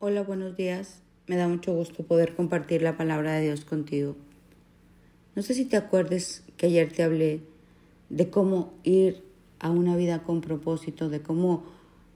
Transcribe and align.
Hola, 0.00 0.22
buenos 0.22 0.56
días. 0.56 1.02
Me 1.28 1.36
da 1.36 1.46
mucho 1.46 1.72
gusto 1.72 2.02
poder 2.02 2.34
compartir 2.34 2.82
la 2.82 2.96
palabra 2.96 3.34
de 3.34 3.42
Dios 3.42 3.64
contigo. 3.64 4.16
No 5.36 5.42
sé 5.42 5.54
si 5.54 5.66
te 5.66 5.76
acuerdes 5.76 6.42
que 6.56 6.66
ayer 6.66 6.92
te 6.92 7.04
hablé 7.04 7.42
de 8.10 8.28
cómo 8.28 8.74
ir 8.82 9.22
a 9.60 9.70
una 9.70 9.96
vida 9.96 10.24
con 10.24 10.40
propósito, 10.40 11.08
de 11.08 11.22
cómo 11.22 11.62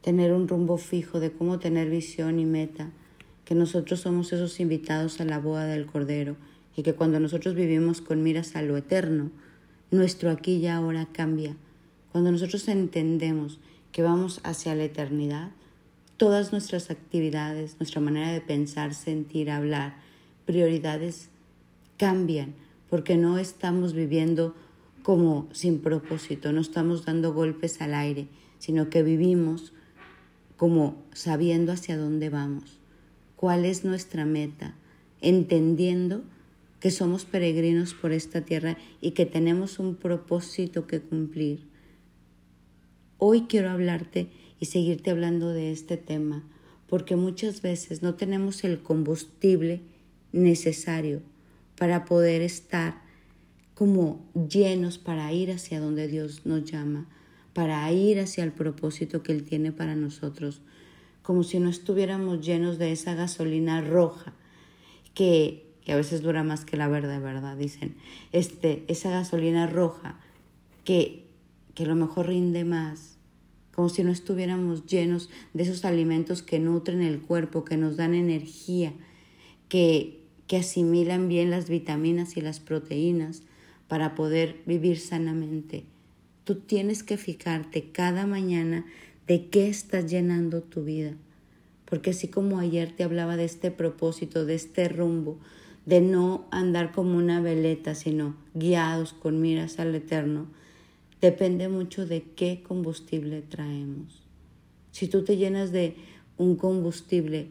tener 0.03 0.33
un 0.33 0.49
rumbo 0.49 0.77
fijo, 0.77 1.21
de 1.21 1.30
cómo 1.30 1.61
tener 1.61 1.88
visión 1.88 2.41
y 2.41 2.46
meta, 2.46 2.91
que 3.45 3.54
nosotros 3.54 4.00
somos 4.00 4.32
esos 4.32 4.58
invitados 4.58 5.20
a 5.20 5.24
la 5.24 5.38
boda 5.38 5.64
del 5.66 5.86
Cordero 5.86 6.34
y 6.76 6.82
que 6.82 6.95
cuando 6.95 7.20
nosotros 7.20 7.54
vivimos 7.54 8.00
con 8.00 8.24
miras 8.24 8.56
a 8.56 8.62
lo 8.62 8.76
eterno, 8.76 9.30
nuestro 9.92 10.30
aquí 10.30 10.56
y 10.56 10.66
ahora 10.66 11.06
cambia. 11.12 11.56
Cuando 12.10 12.32
nosotros 12.32 12.66
entendemos 12.66 13.60
que 13.92 14.02
vamos 14.02 14.40
hacia 14.42 14.74
la 14.74 14.84
eternidad, 14.84 15.52
todas 16.19 16.53
nuestras 16.53 16.91
actividades, 16.91 17.77
nuestra 17.79 18.01
manera 18.01 18.30
de 18.32 18.41
pensar, 18.41 18.92
sentir, 18.92 19.51
hablar, 19.51 19.97
prioridades 20.45 21.30
cambian 21.97 22.55
porque 22.91 23.16
no 23.16 23.38
estamos 23.38 23.95
viviendo 23.95 24.55
como 25.02 25.48
sin 25.52 25.78
propósito, 25.78 26.52
no 26.52 26.61
estamos 26.61 27.05
dando 27.05 27.33
golpes 27.33 27.80
al 27.80 27.95
aire, 27.95 28.28
sino 28.59 28.91
que 28.91 29.02
vivimos 29.02 29.73
como 30.56 30.97
sabiendo 31.12 31.73
hacia 31.73 31.97
dónde 31.97 32.30
vamos, 32.30 32.78
cuál 33.37 33.64
es 33.64 33.84
nuestra 33.84 34.25
meta, 34.25 34.75
entendiendo 35.20 36.25
que 36.80 36.91
somos 36.91 37.25
peregrinos 37.25 37.95
por 37.95 38.12
esta 38.12 38.41
tierra 38.41 38.77
y 39.00 39.12
que 39.12 39.25
tenemos 39.25 39.78
un 39.78 39.95
propósito 39.95 40.87
que 40.87 41.00
cumplir. 41.00 41.61
Hoy 43.19 43.42
quiero 43.48 43.70
hablarte 43.70 44.28
y 44.61 44.67
seguirte 44.67 45.11
hablando 45.11 45.51
de 45.51 45.73
este 45.73 45.97
tema, 45.97 46.43
porque 46.89 47.17
muchas 47.17 47.62
veces 47.62 48.03
no 48.03 48.15
tenemos 48.15 48.65
el 48.65 48.83
combustible 48.83 49.83
necesario 50.33 51.23
para 51.77 52.05
poder 52.05 52.42
estar 52.42 53.03
como 53.75 54.27
llenos 54.34 54.98
para 54.98 55.33
ir 55.33 55.53
hacia 55.53 55.78
donde 55.78 56.09
Dios 56.09 56.45
nos 56.45 56.65
llama, 56.65 57.06
para 57.53 57.91
ir 57.92 58.19
hacia 58.19 58.42
el 58.42 58.53
propósito 58.53 59.23
que 59.23 59.33
Él 59.33 59.45
tiene 59.45 59.70
para 59.70 59.95
nosotros, 59.95 60.62
como 61.22 61.45
si 61.45 61.61
no 61.61 61.69
estuviéramos 61.69 62.45
llenos 62.45 62.78
de 62.78 62.91
esa 62.91 63.15
gasolina 63.15 63.81
roja 63.81 64.33
que, 65.15 65.67
que 65.84 65.93
a 65.93 65.97
veces 65.97 66.22
dura 66.22 66.43
más 66.43 66.65
que 66.65 66.77
la 66.77 66.89
verde, 66.89 67.19
¿verdad? 67.19 67.56
Dicen, 67.56 67.97
este, 68.33 68.84
esa 68.89 69.11
gasolina 69.11 69.67
roja 69.67 70.19
que, 70.84 71.27
que 71.75 71.84
a 71.84 71.87
lo 71.87 71.95
mejor 71.95 72.28
rinde 72.28 72.65
más, 72.65 73.17
como 73.79 73.91
si 73.91 74.03
no 74.03 74.11
estuviéramos 74.11 74.87
llenos 74.87 75.31
de 75.55 75.62
esos 75.62 75.84
alimentos 75.84 76.43
que 76.43 76.59
nutren 76.59 77.01
el 77.01 77.21
cuerpo, 77.21 77.65
que 77.65 77.77
nos 77.77 77.97
dan 77.97 78.12
energía, 78.12 78.93
que, 79.69 80.19
que 80.48 80.57
asimilan 80.57 81.29
bien 81.29 81.51
las 81.53 81.69
vitaminas 81.69 82.37
y 82.37 82.41
las 82.41 82.59
proteínas 82.59 83.45
para 83.87 84.17
poder 84.17 84.56
vivir 84.67 84.99
sanamente. 84.99 85.84
Tú 86.43 86.56
tienes 86.56 87.05
que 87.05 87.19
fijarte 87.19 87.93
cada 87.93 88.27
mañana 88.27 88.84
de 89.29 89.47
qué 89.47 89.69
estás 89.69 90.11
llenando 90.11 90.61
tu 90.61 90.83
vida. 90.83 91.12
Porque 91.84 92.11
así 92.11 92.27
como 92.27 92.59
ayer 92.59 92.91
te 92.91 93.05
hablaba 93.05 93.37
de 93.37 93.45
este 93.45 93.71
propósito, 93.71 94.45
de 94.45 94.56
este 94.56 94.89
rumbo, 94.89 95.39
de 95.87 96.01
no 96.01 96.49
andar 96.51 96.91
como 96.91 97.17
una 97.17 97.41
veleta, 97.41 97.95
sino 97.95 98.34
guiados 98.55 99.12
con 99.12 99.41
miras 99.41 99.79
al 99.79 99.95
eterno, 99.95 100.49
depende 101.20 101.69
mucho 101.69 102.06
de 102.06 102.22
qué 102.22 102.62
combustible 102.66 103.42
traemos. 103.42 104.22
Si 104.92 105.08
tú 105.08 105.25
te 105.25 105.36
llenas 105.36 105.72
de 105.72 105.97
un 106.36 106.56
combustible 106.56 107.48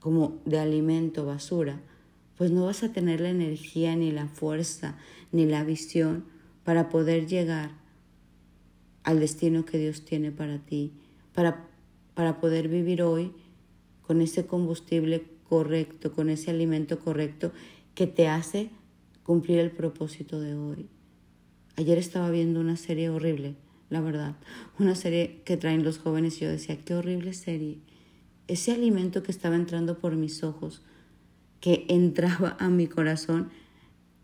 como 0.00 0.38
de 0.44 0.58
alimento, 0.58 1.26
basura, 1.26 1.80
pues 2.36 2.50
no 2.50 2.66
vas 2.66 2.82
a 2.82 2.92
tener 2.92 3.20
la 3.20 3.30
energía, 3.30 3.96
ni 3.96 4.12
la 4.12 4.28
fuerza, 4.28 4.96
ni 5.32 5.44
la 5.46 5.64
visión 5.64 6.24
para 6.64 6.88
poder 6.88 7.26
llegar 7.26 7.72
al 9.02 9.20
destino 9.20 9.64
que 9.64 9.78
Dios 9.78 10.04
tiene 10.04 10.30
para 10.30 10.58
ti, 10.58 10.92
para, 11.34 11.66
para 12.14 12.40
poder 12.40 12.68
vivir 12.68 13.02
hoy 13.02 13.32
con 14.06 14.20
ese 14.20 14.46
combustible 14.46 15.24
correcto, 15.48 16.12
con 16.12 16.28
ese 16.28 16.50
alimento 16.50 16.98
correcto 16.98 17.52
que 17.94 18.06
te 18.06 18.28
hace 18.28 18.70
cumplir 19.24 19.58
el 19.58 19.70
propósito 19.70 20.40
de 20.40 20.54
hoy. 20.54 20.88
Ayer 21.78 21.96
estaba 21.96 22.28
viendo 22.28 22.58
una 22.58 22.76
serie 22.76 23.08
horrible, 23.08 23.54
la 23.88 24.00
verdad, 24.00 24.34
una 24.80 24.96
serie 24.96 25.42
que 25.44 25.56
traen 25.56 25.84
los 25.84 25.98
jóvenes 25.98 26.36
y 26.36 26.40
yo 26.40 26.50
decía, 26.50 26.76
qué 26.76 26.96
horrible 26.96 27.32
serie. 27.32 27.78
Ese 28.48 28.72
alimento 28.72 29.22
que 29.22 29.30
estaba 29.30 29.54
entrando 29.54 29.96
por 29.96 30.16
mis 30.16 30.42
ojos, 30.42 30.82
que 31.60 31.86
entraba 31.88 32.56
a 32.58 32.68
mi 32.68 32.88
corazón, 32.88 33.50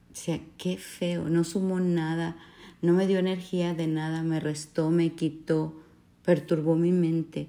decía, 0.08 0.40
qué 0.58 0.78
feo, 0.78 1.28
no 1.28 1.44
sumó 1.44 1.78
nada, 1.78 2.36
no 2.82 2.92
me 2.92 3.06
dio 3.06 3.20
energía 3.20 3.72
de 3.72 3.86
nada, 3.86 4.24
me 4.24 4.40
restó, 4.40 4.90
me 4.90 5.12
quitó, 5.12 5.80
perturbó 6.24 6.74
mi 6.74 6.90
mente. 6.90 7.46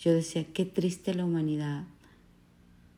Yo 0.00 0.14
decía, 0.14 0.46
qué 0.54 0.64
triste 0.64 1.12
la 1.12 1.26
humanidad. 1.26 1.84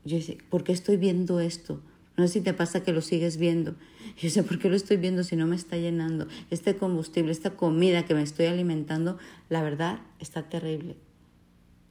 Yo 0.05 0.19
decía, 0.19 0.37
¿por 0.49 0.63
qué 0.63 0.71
estoy 0.71 0.97
viendo 0.97 1.41
esto? 1.41 1.83
No 2.16 2.27
sé 2.27 2.34
si 2.34 2.41
te 2.41 2.54
pasa 2.54 2.82
que 2.82 2.93
lo 2.93 3.03
sigues 3.03 3.37
viendo. 3.37 3.75
Yo 4.19 4.31
sé 4.31 4.43
por 4.43 4.59
qué 4.59 4.71
lo 4.71 4.77
estoy 4.77 4.97
viendo 4.97 5.22
si 5.22 5.37
no 5.37 5.47
me 5.47 5.56
está 5.56 5.77
llenando. 5.77 6.27
Este 6.50 6.77
combustible, 6.77 7.31
esta 7.31 7.50
comida 7.50 8.06
que 8.06 8.15
me 8.15 8.22
estoy 8.22 8.47
alimentando, 8.47 9.19
la 9.50 9.62
verdad 9.62 10.00
está 10.19 10.49
terrible. 10.49 10.97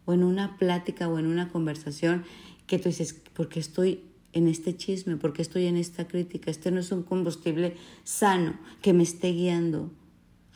O 0.05 0.13
en 0.13 0.23
una 0.23 0.57
plática 0.57 1.07
o 1.07 1.19
en 1.19 1.27
una 1.27 1.49
conversación 1.49 2.23
que 2.65 2.79
tú 2.79 2.89
dices, 2.89 3.13
¿por 3.33 3.49
qué 3.49 3.59
estoy 3.59 4.01
en 4.33 4.47
este 4.47 4.75
chisme? 4.75 5.17
¿Por 5.17 5.33
qué 5.33 5.43
estoy 5.43 5.67
en 5.67 5.77
esta 5.77 6.07
crítica? 6.07 6.49
Este 6.49 6.71
no 6.71 6.79
es 6.79 6.91
un 6.91 7.03
combustible 7.03 7.75
sano 8.03 8.57
que 8.81 8.93
me 8.93 9.03
esté 9.03 9.31
guiando 9.31 9.91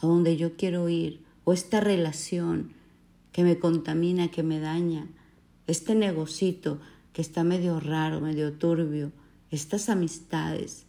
a 0.01 0.07
donde 0.07 0.35
yo 0.35 0.55
quiero 0.55 0.89
ir. 0.89 1.21
O 1.43 1.53
esta 1.53 1.79
relación 1.79 2.73
que 3.31 3.43
me 3.43 3.59
contamina, 3.59 4.31
que 4.31 4.41
me 4.41 4.59
daña. 4.59 5.07
Este 5.67 5.93
negocito 5.93 6.79
que 7.13 7.21
está 7.21 7.43
medio 7.43 7.79
raro, 7.79 8.19
medio 8.19 8.53
turbio 8.53 9.11
estas 9.51 9.89
amistades. 9.89 10.85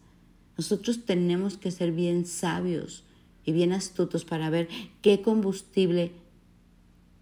Nosotros 0.56 1.04
tenemos 1.04 1.56
que 1.56 1.71
ser 1.71 1.93
bien 1.93 2.26
sabios 2.26 3.04
y 3.44 3.53
bien 3.53 3.72
astutos 3.72 4.25
para 4.25 4.50
ver 4.50 4.69
qué 5.03 5.22
combustible 5.22 6.12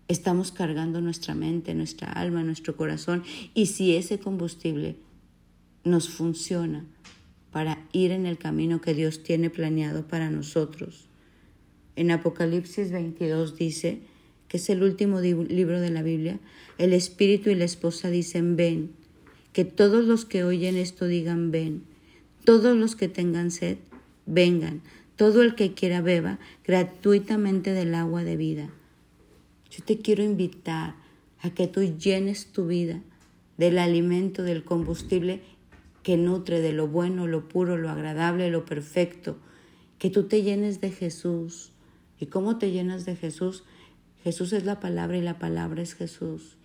estamos 0.08 0.52
cargando 0.52 1.00
nuestra 1.00 1.34
mente, 1.34 1.74
nuestra 1.74 2.10
alma, 2.10 2.42
nuestro 2.42 2.76
corazón 2.76 3.22
y 3.54 3.66
si 3.66 3.94
ese 3.94 4.18
combustible 4.18 4.96
nos 5.84 6.08
funciona 6.08 6.84
para 7.52 7.86
ir 7.92 8.10
en 8.10 8.26
el 8.26 8.38
camino 8.38 8.80
que 8.80 8.94
Dios 8.94 9.22
tiene 9.22 9.50
planeado 9.50 10.06
para 10.06 10.30
nosotros. 10.30 11.08
En 11.96 12.10
Apocalipsis 12.10 12.90
22 12.90 13.56
dice, 13.56 14.00
que 14.48 14.56
es 14.56 14.70
el 14.70 14.82
último 14.82 15.20
libro 15.20 15.80
de 15.80 15.90
la 15.90 16.02
Biblia, 16.02 16.40
el 16.78 16.92
espíritu 16.92 17.50
y 17.50 17.54
la 17.54 17.64
esposa 17.64 18.08
dicen, 18.10 18.56
ven. 18.56 18.92
Que 19.52 19.64
todos 19.64 20.04
los 20.04 20.24
que 20.24 20.44
oyen 20.44 20.76
esto 20.76 21.06
digan 21.06 21.50
ven. 21.50 21.84
Todos 22.44 22.76
los 22.76 22.96
que 22.96 23.08
tengan 23.08 23.50
sed, 23.50 23.78
vengan. 24.26 24.82
Todo 25.16 25.42
el 25.42 25.54
que 25.54 25.74
quiera 25.74 26.00
beba 26.00 26.38
gratuitamente 26.64 27.72
del 27.72 27.94
agua 27.94 28.24
de 28.24 28.36
vida. 28.36 28.70
Yo 29.70 29.84
te 29.84 29.98
quiero 29.98 30.22
invitar 30.22 30.94
a 31.40 31.50
que 31.50 31.66
tú 31.66 31.82
llenes 31.82 32.52
tu 32.52 32.66
vida 32.66 33.00
del 33.56 33.78
alimento, 33.78 34.42
del 34.42 34.64
combustible 34.64 35.40
que 36.02 36.16
nutre 36.16 36.60
de 36.60 36.72
lo 36.72 36.86
bueno, 36.86 37.26
lo 37.26 37.48
puro, 37.48 37.76
lo 37.76 37.90
agradable, 37.90 38.50
lo 38.50 38.64
perfecto. 38.64 39.36
Que 39.98 40.10
tú 40.10 40.24
te 40.24 40.42
llenes 40.42 40.80
de 40.80 40.90
Jesús. 40.90 41.72
¿Y 42.20 42.26
cómo 42.26 42.58
te 42.58 42.70
llenas 42.70 43.04
de 43.04 43.16
Jesús? 43.16 43.64
Jesús 44.22 44.52
es 44.52 44.64
la 44.64 44.80
palabra 44.80 45.16
y 45.16 45.22
la 45.22 45.38
palabra 45.38 45.82
es 45.82 45.94
Jesús 45.94 46.58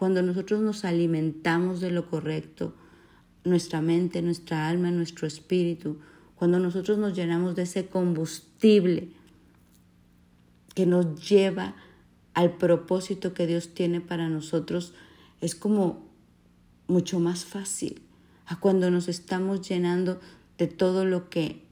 cuando 0.00 0.22
nosotros 0.22 0.62
nos 0.62 0.86
alimentamos 0.86 1.82
de 1.82 1.90
lo 1.90 2.08
correcto, 2.08 2.72
nuestra 3.44 3.82
mente, 3.82 4.22
nuestra 4.22 4.66
alma, 4.66 4.90
nuestro 4.90 5.26
espíritu, 5.26 5.98
cuando 6.36 6.58
nosotros 6.58 6.96
nos 6.96 7.14
llenamos 7.14 7.54
de 7.54 7.64
ese 7.64 7.84
combustible 7.84 9.10
que 10.74 10.86
nos 10.86 11.28
lleva 11.28 11.74
al 12.32 12.56
propósito 12.56 13.34
que 13.34 13.46
Dios 13.46 13.74
tiene 13.74 14.00
para 14.00 14.30
nosotros, 14.30 14.94
es 15.42 15.54
como 15.54 16.08
mucho 16.88 17.20
más 17.20 17.44
fácil 17.44 18.00
a 18.46 18.58
cuando 18.58 18.90
nos 18.90 19.06
estamos 19.06 19.68
llenando 19.68 20.18
de 20.56 20.66
todo 20.66 21.04
lo 21.04 21.28
que, 21.28 21.62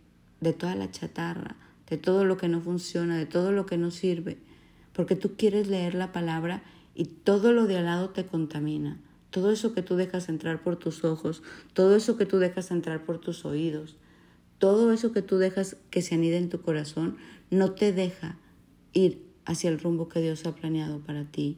de 0.43 0.53
toda 0.53 0.75
la 0.75 0.91
chatarra, 0.91 1.57
de 1.89 1.97
todo 1.97 2.27
lo 2.27 2.37
que 2.37 2.49
no 2.49 2.61
funciona, 2.61 3.17
de 3.17 3.25
todo 3.25 3.53
lo 3.53 3.65
que 3.65 3.79
no 3.79 3.91
sirve, 3.91 4.37
porque 4.93 5.17
tú 5.17 5.35
quieres 5.39 5.69
leer 5.69 5.95
la 5.95 6.13
palabra 6.13 6.63
y 6.99 7.05
todo 7.05 7.53
lo 7.53 7.69
de 7.69 7.79
al 7.79 7.85
lado 7.85 8.11
te 8.11 8.27
contamina. 8.27 8.99
Todo 9.31 9.53
eso 9.53 9.73
que 9.73 9.83
tú 9.83 9.95
dejas 9.95 10.29
entrar 10.29 10.65
por 10.65 10.75
tus 10.75 11.05
ojos, 11.05 11.45
todo 11.73 11.95
eso 11.95 12.17
que 12.17 12.27
tú 12.27 12.39
dejas 12.39 12.73
entrar 12.73 13.05
por 13.05 13.21
tus 13.21 13.45
oídos, 13.45 13.97
todo 14.59 14.93
eso 14.93 15.13
que 15.13 15.23
tú 15.23 15.39
dejas 15.39 15.77
que 15.91 16.03
se 16.03 16.17
anide 16.17 16.39
en 16.39 16.49
tu 16.49 16.61
corazón, 16.61 17.17
no 17.51 17.71
te 17.71 17.93
deja 17.93 18.37
ir 18.93 19.23
hacia 19.45 19.71
el 19.71 19.79
rumbo 19.79 20.09
que 20.09 20.21
Dios 20.21 20.45
ha 20.45 20.57
planeado 20.57 20.99
para 20.99 21.25
ti. 21.25 21.57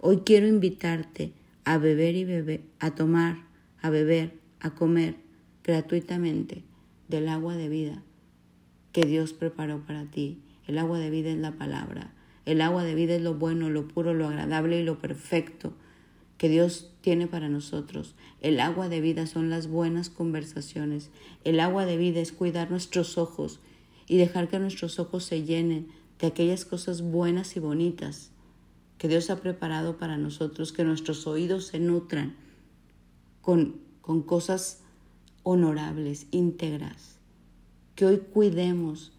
Hoy 0.00 0.22
quiero 0.24 0.46
invitarte 0.46 1.34
a 1.64 1.76
beber 1.76 2.16
y 2.16 2.24
beber, 2.24 2.62
a 2.78 2.94
tomar, 2.94 3.36
a 3.82 3.90
beber, 3.90 4.38
a 4.60 4.70
comer 4.74 5.16
gratuitamente 5.62 6.64
del 7.06 7.28
agua 7.28 7.54
de 7.54 7.68
vida 7.68 8.02
que 8.92 9.02
Dios 9.02 9.34
preparó 9.34 9.84
para 9.84 10.06
ti. 10.06 10.38
El 10.66 10.78
agua 10.78 10.98
de 10.98 11.10
vida 11.10 11.28
es 11.28 11.38
la 11.38 11.52
palabra. 11.52 12.14
El 12.46 12.60
agua 12.60 12.84
de 12.84 12.94
vida 12.94 13.14
es 13.14 13.22
lo 13.22 13.34
bueno, 13.34 13.70
lo 13.70 13.86
puro, 13.88 14.14
lo 14.14 14.28
agradable 14.28 14.80
y 14.80 14.84
lo 14.84 14.98
perfecto 14.98 15.72
que 16.38 16.48
Dios 16.48 16.90
tiene 17.02 17.26
para 17.26 17.48
nosotros. 17.48 18.14
El 18.40 18.60
agua 18.60 18.88
de 18.88 19.02
vida 19.02 19.26
son 19.26 19.50
las 19.50 19.68
buenas 19.68 20.08
conversaciones. 20.08 21.10
El 21.44 21.60
agua 21.60 21.84
de 21.84 21.98
vida 21.98 22.20
es 22.20 22.32
cuidar 22.32 22.70
nuestros 22.70 23.18
ojos 23.18 23.60
y 24.06 24.16
dejar 24.16 24.48
que 24.48 24.58
nuestros 24.58 24.98
ojos 24.98 25.24
se 25.24 25.42
llenen 25.44 25.88
de 26.18 26.28
aquellas 26.28 26.64
cosas 26.64 27.02
buenas 27.02 27.56
y 27.56 27.60
bonitas 27.60 28.30
que 28.96 29.08
Dios 29.08 29.30
ha 29.30 29.36
preparado 29.40 29.98
para 29.98 30.18
nosotros, 30.18 30.72
que 30.72 30.84
nuestros 30.84 31.26
oídos 31.26 31.66
se 31.66 31.78
nutran 31.78 32.36
con, 33.40 33.80
con 34.00 34.22
cosas 34.22 34.82
honorables, 35.42 36.26
íntegras, 36.30 37.18
que 37.94 38.06
hoy 38.06 38.18
cuidemos 38.18 39.12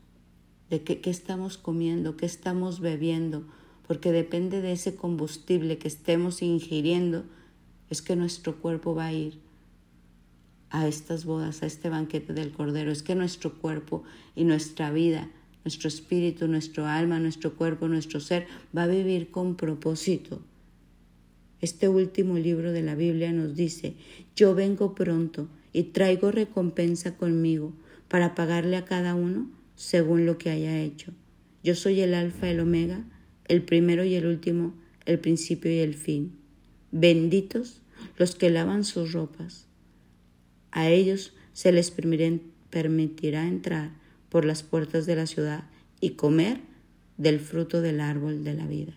de 0.72 0.82
qué, 0.82 1.02
qué 1.02 1.12
estamos 1.12 1.60
comiendo, 1.60 2.18
qué 2.18 2.26
estamos 2.26 2.80
bebiendo, 2.80 3.44
porque 3.88 4.12
depende 4.12 4.62
de 4.62 4.72
ese 4.72 4.96
combustible 4.96 5.78
que 5.78 5.88
estemos 5.88 6.42
ingiriendo, 6.42 7.24
es 7.92 8.02
que 8.02 8.16
nuestro 8.16 8.60
cuerpo 8.60 8.96
va 8.96 9.06
a 9.06 9.14
ir 9.14 9.40
a 10.72 10.88
estas 10.88 11.26
bodas, 11.26 11.62
a 11.62 11.68
este 11.68 11.90
banquete 11.90 12.34
del 12.34 12.52
Cordero, 12.52 12.92
es 12.92 13.04
que 13.04 13.14
nuestro 13.14 13.60
cuerpo 13.60 14.02
y 14.36 14.46
nuestra 14.46 14.90
vida 14.90 15.30
nuestro 15.64 15.88
espíritu, 15.88 16.48
nuestro 16.48 16.86
alma, 16.86 17.20
nuestro 17.20 17.56
cuerpo, 17.56 17.88
nuestro 17.88 18.20
ser, 18.20 18.48
va 18.76 18.84
a 18.84 18.88
vivir 18.88 19.30
con 19.30 19.56
propósito. 19.56 20.42
Este 21.60 21.88
último 21.88 22.38
libro 22.38 22.72
de 22.72 22.82
la 22.82 22.96
Biblia 22.96 23.32
nos 23.32 23.56
dice, 23.56 23.96
yo 24.36 24.56
vengo 24.56 24.96
pronto 24.96 25.48
y 25.74 25.84
traigo 25.84 26.32
recompensa 26.32 27.16
conmigo 27.16 27.74
para 28.08 28.34
pagarle 28.34 28.78
a 28.78 28.86
cada 28.86 29.14
uno 29.14 29.50
según 29.76 30.26
lo 30.26 30.38
que 30.38 30.50
haya 30.50 30.80
hecho. 30.80 31.12
Yo 31.64 31.76
soy 31.76 32.02
el 32.02 32.14
alfa 32.14 32.48
y 32.48 32.52
el 32.52 32.60
omega, 32.60 33.06
el 33.48 33.64
primero 33.64 34.04
y 34.04 34.16
el 34.16 34.26
último, 34.26 34.74
el 35.06 35.20
principio 35.20 35.72
y 35.72 35.80
el 35.80 35.94
fin. 35.94 36.34
Benditos 36.92 37.82
los 38.18 38.36
que 38.36 38.50
lavan 38.50 38.84
sus 38.84 39.14
ropas. 39.14 39.68
A 40.72 40.90
ellos 40.90 41.34
se 41.54 41.72
les 41.72 41.92
permitirá 41.92 43.48
entrar 43.48 43.92
por 44.30 44.46
las 44.46 44.64
puertas 44.64 45.06
de 45.06 45.16
la 45.16 45.28
ciudad 45.28 45.66
y 46.00 46.12
comer 46.12 46.62
del 47.18 47.40
fruto 47.40 47.82
del 47.82 48.00
árbol 48.00 48.44
de 48.44 48.54
la 48.54 48.66
vida. 48.66 48.94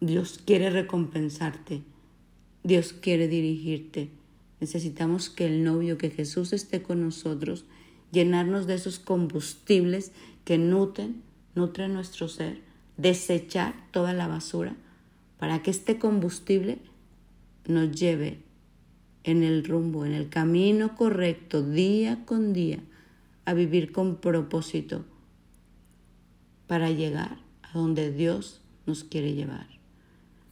Dios 0.00 0.40
quiere 0.44 0.70
recompensarte, 0.70 1.82
Dios 2.62 2.92
quiere 2.92 3.28
dirigirte. 3.28 4.10
Necesitamos 4.60 5.28
que 5.28 5.46
el 5.46 5.64
novio, 5.64 5.98
que 5.98 6.10
Jesús 6.10 6.52
esté 6.52 6.82
con 6.82 7.02
nosotros, 7.02 7.66
llenarnos 8.14 8.66
de 8.66 8.74
esos 8.74 8.98
combustibles 8.98 10.12
que 10.44 10.56
nutren, 10.56 11.22
nutren 11.54 11.92
nuestro 11.92 12.28
ser, 12.28 12.60
desechar 12.96 13.74
toda 13.90 14.14
la 14.14 14.28
basura 14.28 14.76
para 15.38 15.62
que 15.62 15.70
este 15.70 15.98
combustible 15.98 16.78
nos 17.66 17.92
lleve 17.92 18.38
en 19.24 19.42
el 19.42 19.64
rumbo, 19.64 20.04
en 20.04 20.12
el 20.12 20.28
camino 20.28 20.96
correcto, 20.96 21.62
día 21.62 22.24
con 22.24 22.52
día, 22.52 22.80
a 23.44 23.52
vivir 23.52 23.92
con 23.92 24.16
propósito 24.16 25.04
para 26.66 26.90
llegar 26.90 27.38
a 27.62 27.78
donde 27.78 28.10
Dios 28.10 28.60
nos 28.86 29.04
quiere 29.04 29.34
llevar. 29.34 29.66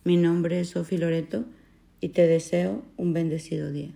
Mi 0.05 0.17
nombre 0.17 0.61
es 0.61 0.71
Sofi 0.71 0.99
Loreto 0.99 1.45
y 2.01 2.09
te 2.11 2.27
deseo 2.27 2.83
un 2.97 3.13
bendecido 3.13 3.71
día. 3.71 3.95